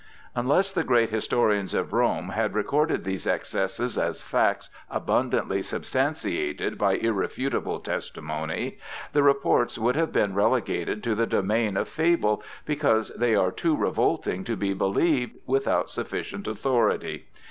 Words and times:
Unless 0.33 0.73
the 0.73 0.83
great 0.83 1.11
historians 1.11 1.75
of 1.75 1.93
Rome 1.93 2.29
had 2.29 2.55
recorded 2.55 3.03
these 3.03 3.27
excesses 3.27 3.99
as 3.99 4.23
facts 4.23 4.71
abundantly 4.89 5.61
substantiated 5.61 6.75
by 6.79 6.93
irrefutable 6.93 7.79
testimony, 7.79 8.79
the 9.13 9.21
reports 9.21 9.77
would 9.77 9.95
have 9.95 10.11
been 10.11 10.33
relegated 10.33 11.03
to 11.03 11.13
the 11.13 11.27
domain 11.27 11.77
of 11.77 11.87
fable, 11.87 12.41
because 12.65 13.09
they 13.09 13.35
are 13.35 13.51
too 13.51 13.75
revolting 13.75 14.43
to 14.43 14.55
be 14.57 14.73
believed 14.73 15.35
without 15.45 15.91
sufficient 15.91 16.47
authority. 16.47 17.27